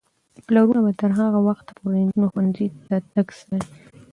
پلرونه 0.45 0.81
به 0.85 0.91
تر 0.99 1.11
هغه 1.19 1.39
وخته 1.47 1.71
پورې 1.77 1.97
د 1.99 2.01
نجونو 2.07 2.27
ښوونځي 2.31 2.67
ته 2.87 2.95
تګ 3.13 3.27
څاري. 3.37 3.67